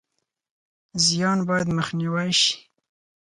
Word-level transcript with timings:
زیان 1.05 1.39
باید 1.47 1.67
مخنیوی 1.77 2.31
شي 2.41 2.53